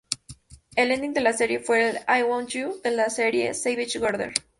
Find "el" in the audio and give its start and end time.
0.75-0.89